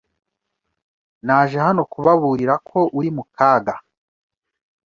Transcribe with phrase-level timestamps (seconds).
[1.25, 3.75] Naje hano kubaburira ko uri mu kaga